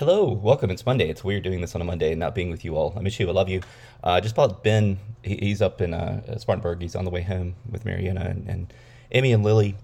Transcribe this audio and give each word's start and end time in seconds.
Hello, 0.00 0.32
welcome. 0.32 0.70
It's 0.70 0.86
Monday. 0.86 1.10
It's 1.10 1.22
weird 1.22 1.42
doing 1.42 1.60
this 1.60 1.74
on 1.74 1.82
a 1.82 1.84
Monday 1.84 2.12
and 2.12 2.18
not 2.18 2.34
being 2.34 2.48
with 2.48 2.64
you 2.64 2.74
all. 2.74 2.94
I 2.96 3.00
miss 3.00 3.20
you. 3.20 3.28
I 3.28 3.32
love 3.32 3.50
you. 3.50 3.60
Uh, 4.02 4.18
just 4.18 4.32
about 4.32 4.64
Ben. 4.64 4.98
He, 5.22 5.36
he's 5.36 5.60
up 5.60 5.82
in 5.82 5.92
uh, 5.92 6.38
Spartanburg. 6.38 6.80
He's 6.80 6.96
on 6.96 7.04
the 7.04 7.10
way 7.10 7.20
home 7.20 7.54
with 7.70 7.84
Mariana 7.84 8.22
and, 8.22 8.48
and 8.48 8.72
Emmy 9.12 9.30
and 9.30 9.44
Lily, 9.44 9.76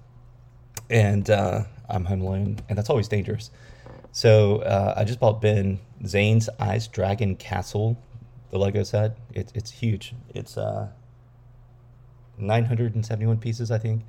and 0.88 1.28
uh, 1.28 1.64
I'm 1.90 2.06
home 2.06 2.22
alone, 2.22 2.60
and 2.66 2.78
that's 2.78 2.88
always 2.88 3.08
dangerous. 3.08 3.50
So 4.12 4.60
uh, 4.62 4.94
I 4.96 5.04
just 5.04 5.20
bought 5.20 5.42
Ben 5.42 5.80
Zane's 6.06 6.48
Ice 6.58 6.86
Dragon 6.86 7.36
Castle, 7.36 7.98
the 8.48 8.58
Lego 8.58 8.84
set. 8.84 9.18
It, 9.34 9.52
it's 9.54 9.70
huge. 9.70 10.14
It's 10.34 10.56
uh, 10.56 10.88
971 12.38 13.36
pieces, 13.36 13.70
I 13.70 13.76
think. 13.76 14.00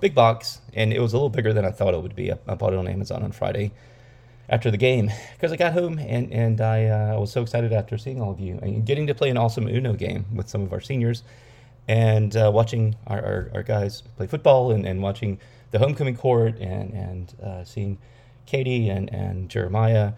Big 0.00 0.12
box, 0.12 0.60
and 0.74 0.92
it 0.92 0.98
was 0.98 1.12
a 1.12 1.16
little 1.16 1.30
bigger 1.30 1.52
than 1.52 1.64
I 1.64 1.70
thought 1.70 1.94
it 1.94 2.02
would 2.02 2.16
be. 2.16 2.32
I, 2.32 2.38
I 2.48 2.56
bought 2.56 2.72
it 2.72 2.80
on 2.80 2.88
Amazon 2.88 3.22
on 3.22 3.30
Friday 3.30 3.70
after 4.52 4.70
the 4.70 4.76
game 4.76 5.10
because 5.34 5.50
I 5.50 5.56
got 5.56 5.72
home 5.72 5.98
and 5.98 6.30
and 6.30 6.60
I 6.60 6.86
uh, 6.86 7.18
was 7.18 7.32
so 7.32 7.40
excited 7.40 7.72
after 7.72 7.96
seeing 7.96 8.20
all 8.20 8.30
of 8.30 8.38
you 8.38 8.58
and 8.62 8.84
getting 8.84 9.06
to 9.06 9.14
play 9.14 9.30
an 9.30 9.38
awesome 9.38 9.66
Uno 9.66 9.94
game 9.94 10.26
with 10.34 10.48
some 10.48 10.62
of 10.62 10.72
our 10.74 10.80
seniors 10.80 11.24
and 11.88 12.36
uh, 12.36 12.50
watching 12.52 12.94
our, 13.08 13.18
our, 13.18 13.50
our, 13.54 13.62
guys 13.64 14.02
play 14.16 14.28
football 14.28 14.70
and, 14.70 14.86
and 14.86 15.02
watching 15.02 15.40
the 15.72 15.78
homecoming 15.78 16.16
court 16.16 16.58
and 16.60 16.92
and 16.92 17.34
uh, 17.42 17.64
seeing 17.64 17.98
Katie 18.44 18.90
and 18.90 19.12
and 19.12 19.48
Jeremiah 19.48 20.12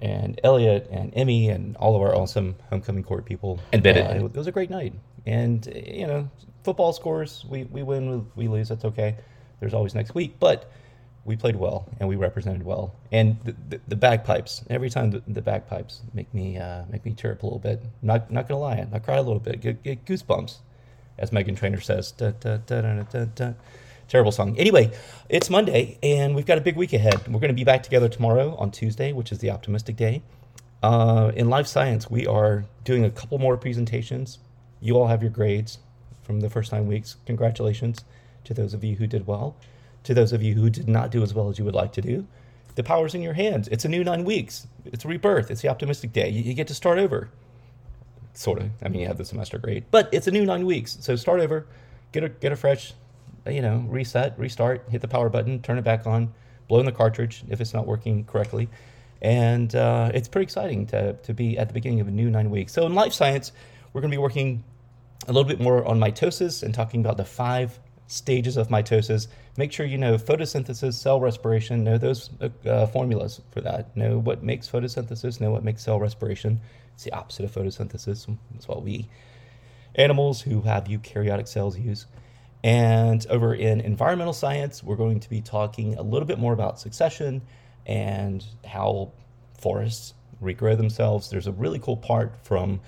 and 0.00 0.40
Elliot 0.44 0.88
and 0.90 1.12
Emmy 1.14 1.50
and 1.50 1.76
all 1.76 1.96
of 1.96 2.02
our 2.02 2.14
awesome 2.14 2.54
homecoming 2.70 3.02
court 3.02 3.24
people. 3.24 3.60
And 3.72 3.82
Bennett. 3.82 4.22
Uh, 4.22 4.26
it 4.26 4.34
was 4.34 4.46
a 4.46 4.52
great 4.52 4.70
night. 4.70 4.94
And 5.26 5.66
you 5.86 6.06
know, 6.06 6.30
football 6.62 6.92
scores 6.92 7.44
we 7.48 7.64
we 7.64 7.82
win 7.82 8.26
we 8.36 8.46
lose 8.46 8.68
that's 8.68 8.84
okay. 8.84 9.16
There's 9.58 9.74
always 9.74 9.94
next 9.94 10.14
week, 10.14 10.36
but 10.38 10.70
we 11.24 11.36
played 11.36 11.56
well 11.56 11.88
and 12.00 12.08
we 12.08 12.16
represented 12.16 12.64
well. 12.64 12.94
And 13.12 13.38
the, 13.44 13.54
the, 13.68 13.80
the 13.88 13.96
bagpipes, 13.96 14.64
every 14.68 14.90
time 14.90 15.10
the, 15.10 15.22
the, 15.26 15.42
bagpipes 15.42 16.02
make 16.14 16.32
me 16.34 16.58
uh, 16.58 16.82
make 16.90 17.04
me 17.04 17.12
tear 17.12 17.32
up 17.32 17.42
a 17.42 17.46
little 17.46 17.58
bit. 17.58 17.82
Not 18.02 18.30
not 18.30 18.48
gonna 18.48 18.60
lie, 18.60 18.86
I 18.92 18.98
cry 18.98 19.16
a 19.16 19.22
little 19.22 19.40
bit, 19.40 19.60
get, 19.60 19.82
get 19.82 20.04
goosebumps, 20.04 20.58
as 21.18 21.30
Meghan 21.30 21.56
Trainor 21.56 21.80
says. 21.80 22.12
Da, 22.12 22.30
da, 22.30 22.56
da, 22.58 23.52
Terrible 24.08 24.32
song. 24.32 24.58
Anyway, 24.58 24.90
it's 25.30 25.48
Monday 25.48 25.96
and 26.02 26.34
we've 26.34 26.44
got 26.44 26.58
a 26.58 26.60
big 26.60 26.76
week 26.76 26.92
ahead. 26.92 27.26
We're 27.28 27.40
to 27.40 27.54
be 27.54 27.64
back 27.64 27.82
together 27.82 28.10
tomorrow 28.10 28.54
on 28.56 28.70
Tuesday, 28.70 29.12
which 29.12 29.32
is 29.32 29.38
the 29.38 29.50
optimistic 29.50 29.96
day. 29.96 30.22
Uh, 30.82 31.32
in 31.34 31.48
life 31.48 31.66
science, 31.66 32.10
we 32.10 32.26
are 32.26 32.66
doing 32.84 33.06
a 33.06 33.10
couple 33.10 33.38
more 33.38 33.56
presentations. 33.56 34.38
You 34.82 34.98
all 34.98 35.06
have 35.06 35.22
your 35.22 35.30
grades 35.30 35.78
from 36.24 36.40
the 36.40 36.50
first 36.50 36.72
nine 36.72 36.88
weeks. 36.88 37.16
Congratulations 37.24 38.04
to 38.44 38.52
those 38.52 38.74
of 38.74 38.84
you 38.84 38.96
who 38.96 39.06
did 39.06 39.26
well 39.26 39.56
to 40.04 40.14
those 40.14 40.32
of 40.32 40.42
you 40.42 40.54
who 40.54 40.70
did 40.70 40.88
not 40.88 41.10
do 41.10 41.22
as 41.22 41.34
well 41.34 41.48
as 41.48 41.58
you 41.58 41.64
would 41.64 41.74
like 41.74 41.92
to 41.92 42.02
do. 42.02 42.26
The 42.74 42.82
power's 42.82 43.14
in 43.14 43.22
your 43.22 43.34
hands. 43.34 43.68
It's 43.68 43.84
a 43.84 43.88
new 43.88 44.02
nine 44.02 44.24
weeks. 44.24 44.66
It's 44.86 45.04
a 45.04 45.08
rebirth. 45.08 45.50
It's 45.50 45.60
the 45.60 45.68
optimistic 45.68 46.12
day. 46.12 46.28
You, 46.30 46.42
you 46.42 46.54
get 46.54 46.66
to 46.68 46.74
start 46.74 46.98
over. 46.98 47.28
Sort 48.34 48.60
of. 48.60 48.70
I 48.82 48.88
mean, 48.88 49.02
you 49.02 49.06
have 49.08 49.18
the 49.18 49.24
semester 49.26 49.58
grade, 49.58 49.84
but 49.90 50.08
it's 50.10 50.26
a 50.26 50.30
new 50.30 50.46
nine 50.46 50.64
weeks. 50.64 50.96
So 51.00 51.16
start 51.16 51.40
over, 51.40 51.66
get 52.12 52.24
a 52.24 52.30
get 52.30 52.50
a 52.50 52.56
fresh, 52.56 52.94
you 53.46 53.60
know, 53.60 53.84
reset, 53.88 54.38
restart, 54.38 54.86
hit 54.88 55.02
the 55.02 55.08
power 55.08 55.28
button, 55.28 55.60
turn 55.60 55.76
it 55.76 55.84
back 55.84 56.06
on, 56.06 56.32
blow 56.66 56.80
in 56.80 56.86
the 56.86 56.92
cartridge 56.92 57.44
if 57.50 57.60
it's 57.60 57.74
not 57.74 57.86
working 57.86 58.24
correctly, 58.24 58.70
and 59.20 59.74
uh, 59.74 60.10
it's 60.14 60.28
pretty 60.28 60.44
exciting 60.44 60.86
to 60.86 61.12
to 61.12 61.34
be 61.34 61.58
at 61.58 61.68
the 61.68 61.74
beginning 61.74 62.00
of 62.00 62.08
a 62.08 62.10
new 62.10 62.30
nine 62.30 62.48
weeks. 62.50 62.72
So 62.72 62.86
in 62.86 62.94
life 62.94 63.12
science, 63.12 63.52
we're 63.92 64.00
going 64.00 64.10
to 64.10 64.16
be 64.16 64.22
working 64.22 64.64
a 65.28 65.32
little 65.32 65.48
bit 65.48 65.60
more 65.60 65.84
on 65.84 66.00
mitosis 66.00 66.62
and 66.62 66.74
talking 66.74 67.00
about 67.00 67.18
the 67.18 67.24
five 67.26 67.78
stages 68.06 68.56
of 68.56 68.68
mitosis. 68.68 69.28
Make 69.56 69.72
sure 69.72 69.86
you 69.86 69.98
know 69.98 70.16
photosynthesis, 70.16 70.94
cell 70.94 71.20
respiration, 71.20 71.84
know 71.84 71.98
those 71.98 72.30
uh, 72.40 72.48
uh, 72.68 72.86
formulas 72.86 73.40
for 73.50 73.60
that. 73.62 73.96
Know 73.96 74.18
what 74.18 74.42
makes 74.42 74.68
photosynthesis, 74.68 75.40
know 75.40 75.50
what 75.50 75.64
makes 75.64 75.82
cell 75.82 75.98
respiration. 75.98 76.60
It's 76.94 77.04
the 77.04 77.12
opposite 77.12 77.44
of 77.44 77.52
photosynthesis. 77.52 78.36
That's 78.52 78.68
what 78.68 78.82
we 78.82 79.08
animals 79.94 80.40
who 80.40 80.62
have 80.62 80.84
eukaryotic 80.84 81.48
cells 81.48 81.78
use. 81.78 82.06
And 82.64 83.26
over 83.28 83.54
in 83.54 83.80
environmental 83.80 84.32
science, 84.32 84.82
we're 84.82 84.96
going 84.96 85.20
to 85.20 85.28
be 85.28 85.40
talking 85.40 85.96
a 85.96 86.02
little 86.02 86.26
bit 86.26 86.38
more 86.38 86.52
about 86.52 86.78
succession 86.78 87.42
and 87.86 88.44
how 88.64 89.12
forests 89.58 90.14
regrow 90.40 90.76
themselves. 90.76 91.30
There's 91.30 91.46
a 91.46 91.52
really 91.52 91.78
cool 91.78 91.96
part 91.96 92.36
from 92.44 92.80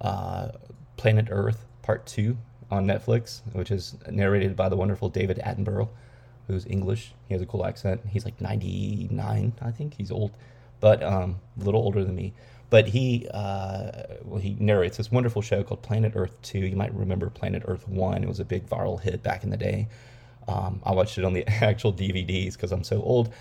uh, 0.00 0.48
Planet 0.96 1.28
Earth, 1.30 1.64
part 1.82 2.06
two, 2.06 2.36
on 2.70 2.86
Netflix, 2.86 3.40
which 3.52 3.70
is 3.70 3.94
narrated 4.10 4.56
by 4.56 4.68
the 4.68 4.76
wonderful 4.76 5.08
David 5.08 5.38
Attenborough, 5.44 5.88
who's 6.46 6.66
English. 6.66 7.12
He 7.28 7.34
has 7.34 7.42
a 7.42 7.46
cool 7.46 7.64
accent. 7.64 8.00
He's 8.08 8.24
like 8.24 8.40
99, 8.40 9.52
I 9.60 9.70
think. 9.70 9.94
He's 9.94 10.10
old, 10.10 10.32
but 10.80 11.02
um, 11.02 11.36
a 11.60 11.64
little 11.64 11.80
older 11.80 12.04
than 12.04 12.14
me. 12.14 12.32
But 12.68 12.88
he 12.88 13.28
uh, 13.32 13.90
well, 14.24 14.40
he 14.40 14.56
narrates 14.58 14.96
this 14.96 15.10
wonderful 15.12 15.40
show 15.40 15.62
called 15.62 15.82
Planet 15.82 16.12
Earth 16.16 16.36
2. 16.42 16.58
You 16.58 16.76
might 16.76 16.92
remember 16.94 17.30
Planet 17.30 17.62
Earth 17.66 17.86
1. 17.86 18.24
It 18.24 18.28
was 18.28 18.40
a 18.40 18.44
big 18.44 18.68
viral 18.68 19.00
hit 19.00 19.22
back 19.22 19.44
in 19.44 19.50
the 19.50 19.56
day. 19.56 19.88
Um, 20.48 20.80
I 20.84 20.92
watched 20.92 21.18
it 21.18 21.24
on 21.24 21.32
the 21.32 21.46
actual 21.64 21.92
DVDs 21.92 22.54
because 22.54 22.72
I'm 22.72 22.84
so 22.84 23.02
old. 23.02 23.32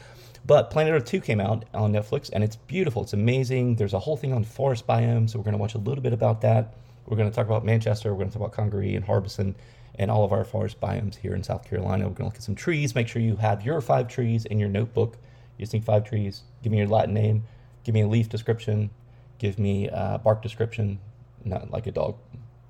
But 0.46 0.70
Planet 0.70 0.94
Earth 0.94 1.06
2 1.06 1.22
came 1.22 1.42
out 1.42 1.66
on 1.74 1.92
Netflix 1.92 2.30
and 2.32 2.44
it's 2.44 2.56
beautiful. 2.56 3.02
It's 3.02 3.14
amazing. 3.14 3.78
There's 3.78 3.94
a 3.94 4.00
whole 4.00 4.16
thing 4.16 4.32
on 4.32 4.44
forest 4.44 4.86
biomes. 4.86 5.32
So 5.32 5.40
we're 5.40 5.46
going 5.46 5.54
to 5.54 5.60
watch 5.60 5.74
a 5.74 5.80
little 5.80 6.04
bit 6.04 6.14
about 6.14 6.42
that. 6.42 6.76
We're 7.06 7.18
going 7.18 7.30
to 7.30 7.36
talk 7.36 7.46
about 7.46 7.64
Manchester. 7.64 8.12
We're 8.12 8.20
going 8.20 8.30
to 8.30 8.38
talk 8.38 8.48
about 8.48 8.56
Congaree 8.56 8.96
and 8.96 9.06
Harbison 9.06 9.56
and 9.98 10.12
all 10.12 10.24
of 10.24 10.32
our 10.32 10.44
forest 10.44 10.80
biomes 10.82 11.16
here 11.16 11.36
in 11.36 11.44
South 11.44 11.68
Carolina. 11.68 12.04
We're 12.06 12.16
going 12.16 12.16
to 12.18 12.26
look 12.26 12.36
at 12.36 12.44
some 12.44 12.56
trees. 12.56 12.96
Make 12.96 13.08
sure 13.08 13.22
you 13.22 13.36
have 13.38 13.64
your 13.64 13.80
five 13.82 14.08
trees 14.08 14.46
in 14.46 14.60
your 14.60 14.70
notebook. 14.70 15.18
You 15.58 15.66
need 15.72 15.86
five 15.86 16.04
trees. 16.04 16.44
Give 16.64 16.72
me 16.72 16.80
your 16.80 16.88
Latin 16.88 17.14
name. 17.14 17.44
Give 17.84 17.94
me 17.94 18.02
a 18.02 18.08
leaf 18.08 18.28
description. 18.28 18.90
Give 19.38 19.58
me 19.60 19.88
a 19.88 20.20
bark 20.22 20.42
description. 20.42 21.00
Not 21.44 21.72
like 21.72 21.88
a 21.88 21.92
dog. 21.92 22.16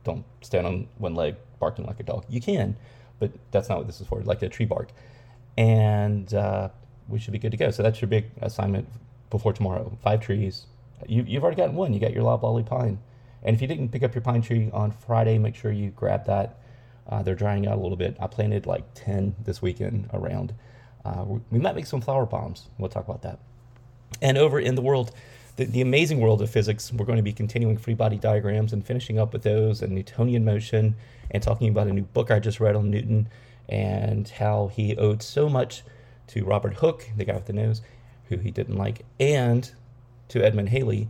Don't 0.04 0.26
stand 0.42 0.68
on 0.68 0.88
one 0.98 1.16
leg 1.16 1.36
barking 1.60 1.86
like 1.86 2.00
a 2.00 2.04
dog. 2.04 2.26
You 2.30 2.42
can, 2.42 2.76
but 3.20 3.32
that's 3.52 3.70
not 3.70 3.80
what 3.80 3.88
this 3.88 4.02
is 4.02 4.08
for. 4.08 4.22
Like 4.22 4.42
a 4.44 4.50
tree 4.50 4.66
bark. 4.66 4.90
And 5.58 6.32
uh, 6.34 6.70
we 7.08 7.18
should 7.20 7.34
be 7.34 7.40
good 7.40 7.52
to 7.52 7.58
go. 7.58 7.72
So 7.72 7.82
that's 7.82 8.02
your 8.02 8.10
big 8.10 8.26
assignment 8.42 8.88
before 9.30 9.54
tomorrow. 9.54 9.98
Five 10.04 10.20
trees. 10.20 10.66
You, 11.08 11.24
you've 11.28 11.44
already 11.44 11.58
gotten 11.58 11.76
one. 11.76 11.94
You 11.94 12.00
got 12.00 12.14
your 12.14 12.24
loblolly 12.24 12.64
pine. 12.64 13.00
And 13.46 13.56
if 13.56 13.62
you 13.62 13.68
didn't 13.68 13.90
pick 13.90 14.04
up 14.04 14.14
your 14.14 14.24
pine 14.24 14.42
tree 14.42 14.70
on 14.74 14.92
Friday, 14.92 15.38
make 15.38 15.56
sure 15.56 15.72
you 15.72 15.92
grab 15.92 16.26
that. 16.26 16.58
Uh, 17.08 17.22
they're 17.22 17.36
drying 17.36 17.68
out 17.68 17.78
a 17.78 17.82
little 17.82 17.96
bit. 17.96 18.18
I 18.20 18.26
planted 18.26 18.66
like 18.66 18.84
10 18.96 19.36
this 19.44 19.62
weekend 19.62 20.10
around. 20.14 20.56
Uh, 21.06 21.24
we 21.52 21.60
might 21.60 21.76
make 21.76 21.86
some 21.86 22.02
flower 22.02 22.26
bombs. 22.26 22.68
We'll 22.80 22.90
talk 22.90 23.08
about 23.08 23.22
that. 23.22 23.38
And 24.22 24.40
over 24.40 24.60
in 24.60 24.74
the 24.74 24.82
world, 24.82 25.12
the, 25.56 25.66
the, 25.66 25.82
amazing 25.82 26.20
world 26.20 26.42
of 26.42 26.50
physics, 26.50 26.92
we're 26.92 27.06
going 27.06 27.18
to 27.18 27.24
be 27.24 27.32
continuing 27.32 27.78
free 27.78 27.94
body 27.94 28.18
diagrams 28.18 28.74
and 28.74 28.84
finishing 28.84 29.20
up 29.20 29.32
with 29.32 29.44
those 29.44 29.84
and 29.84 29.94
Newtonian 29.94 30.44
motion 30.44 30.96
and 31.30 31.44
talking 31.44 31.70
about 31.70 31.88
a 31.88 31.94
new 31.94 32.04
book 32.04 32.32
I 32.32 32.40
just 32.40 32.60
read 32.60 32.76
on 32.76 32.90
Newton 32.90 33.30
and 33.70 34.28
how 34.28 34.72
he 34.74 34.98
owed 34.98 35.22
so 35.22 35.48
much 35.48 35.84
to 36.28 36.44
Robert 36.44 36.74
Hooke, 36.76 37.08
the 37.16 37.26
guy 37.26 37.36
with 37.36 37.46
the 37.46 37.54
nose, 37.54 37.84
who 38.30 38.38
he 38.38 38.50
didn't 38.50 38.78
like, 38.78 39.06
and 39.20 39.72
to 40.30 40.44
Edmund 40.44 40.70
Halley, 40.70 41.08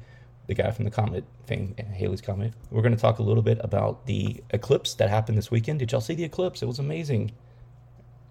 the 0.48 0.54
guy 0.54 0.72
from 0.72 0.86
the 0.86 0.92
comet 0.92 1.24
thing, 1.46 1.76
Halley's 1.98 2.22
Comet. 2.22 2.54
We're 2.70 2.82
going 2.82 2.96
to 2.96 3.02
talk 3.02 3.20
a 3.20 3.24
little 3.24 3.44
bit 3.44 3.60
about 3.62 4.06
the 4.06 4.44
eclipse 4.52 4.94
that 4.96 5.10
happened 5.10 5.38
this 5.38 5.50
weekend. 5.50 5.80
Did 5.80 5.92
y'all 5.92 6.02
see 6.02 6.16
the 6.16 6.24
eclipse? 6.24 6.62
It 6.62 6.68
was 6.68 6.80
amazing. 6.80 7.32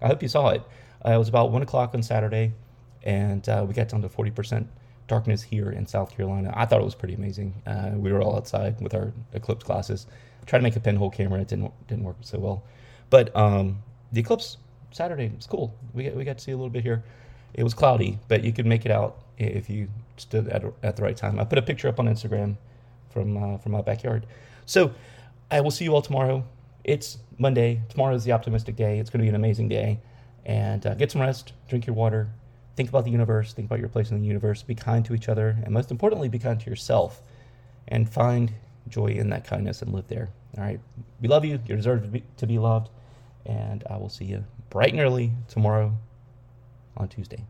I 0.01 0.07
hope 0.07 0.21
you 0.21 0.29
saw 0.29 0.49
it. 0.49 0.63
Uh, 1.05 1.11
it 1.11 1.17
was 1.17 1.29
about 1.29 1.51
one 1.51 1.61
o'clock 1.61 1.93
on 1.93 2.03
Saturday, 2.03 2.53
and 3.03 3.47
uh, 3.49 3.65
we 3.67 3.73
got 3.73 3.89
down 3.89 4.01
to 4.01 4.09
40% 4.09 4.65
darkness 5.07 5.41
here 5.41 5.71
in 5.71 5.85
South 5.85 6.15
Carolina. 6.15 6.51
I 6.55 6.65
thought 6.65 6.81
it 6.81 6.85
was 6.85 6.95
pretty 6.95 7.13
amazing. 7.13 7.61
Uh, 7.65 7.91
we 7.95 8.11
were 8.11 8.21
all 8.21 8.35
outside 8.35 8.79
with 8.81 8.93
our 8.93 9.13
eclipse 9.33 9.63
glasses. 9.63 10.07
Tried 10.45 10.59
to 10.59 10.63
make 10.63 10.75
a 10.75 10.79
pinhole 10.79 11.09
camera. 11.09 11.41
It 11.41 11.47
didn't 11.47 11.71
didn't 11.87 12.03
work 12.03 12.17
so 12.21 12.37
well. 12.37 12.63
But 13.09 13.35
um, 13.35 13.81
the 14.11 14.21
eclipse 14.21 14.57
Saturday 14.91 15.31
was 15.35 15.47
cool. 15.47 15.75
We 15.93 16.09
we 16.09 16.23
got 16.23 16.37
to 16.37 16.43
see 16.43 16.51
a 16.51 16.55
little 16.55 16.69
bit 16.69 16.83
here. 16.83 17.03
It 17.55 17.63
was 17.63 17.73
cloudy, 17.73 18.19
but 18.27 18.43
you 18.43 18.51
could 18.51 18.65
make 18.65 18.85
it 18.85 18.91
out 18.91 19.17
if 19.37 19.69
you 19.69 19.87
stood 20.17 20.49
at, 20.49 20.63
at 20.83 20.97
the 20.97 21.03
right 21.03 21.15
time. 21.15 21.39
I 21.39 21.45
put 21.45 21.57
a 21.57 21.61
picture 21.61 21.87
up 21.87 21.99
on 21.99 22.07
Instagram 22.07 22.57
from 23.09 23.37
uh, 23.37 23.57
from 23.57 23.71
my 23.71 23.81
backyard. 23.81 24.25
So 24.65 24.91
I 25.49 25.61
will 25.61 25.71
see 25.71 25.85
you 25.85 25.93
all 25.93 26.01
tomorrow. 26.01 26.43
It's 26.83 27.17
Monday. 27.37 27.81
Tomorrow 27.89 28.15
is 28.15 28.25
the 28.25 28.33
optimistic 28.33 28.75
day. 28.75 28.99
It's 28.99 29.09
going 29.09 29.19
to 29.19 29.23
be 29.23 29.29
an 29.29 29.35
amazing 29.35 29.69
day. 29.69 29.99
And 30.45 30.85
uh, 30.85 30.95
get 30.95 31.11
some 31.11 31.21
rest. 31.21 31.53
Drink 31.69 31.87
your 31.87 31.95
water. 31.95 32.29
Think 32.75 32.89
about 32.89 33.05
the 33.05 33.11
universe. 33.11 33.53
Think 33.53 33.67
about 33.67 33.79
your 33.79 33.89
place 33.89 34.11
in 34.11 34.19
the 34.19 34.27
universe. 34.27 34.61
Be 34.61 34.75
kind 34.75 35.05
to 35.05 35.15
each 35.15 35.29
other, 35.29 35.57
and 35.63 35.73
most 35.73 35.91
importantly, 35.91 36.27
be 36.27 36.39
kind 36.39 36.59
to 36.59 36.69
yourself. 36.69 37.21
And 37.87 38.09
find 38.09 38.51
joy 38.89 39.07
in 39.07 39.29
that 39.29 39.45
kindness 39.45 39.81
and 39.81 39.93
live 39.93 40.07
there. 40.07 40.29
All 40.57 40.63
right. 40.63 40.79
We 41.21 41.27
love 41.27 41.45
you. 41.45 41.59
You 41.65 41.75
deserve 41.75 42.01
to 42.03 42.07
be, 42.07 42.23
to 42.37 42.47
be 42.47 42.59
loved. 42.59 42.89
And 43.45 43.83
I 43.89 43.97
will 43.97 44.09
see 44.09 44.25
you 44.25 44.43
bright 44.69 44.91
and 44.91 44.99
early 44.99 45.31
tomorrow 45.47 45.95
on 46.97 47.07
Tuesday. 47.07 47.45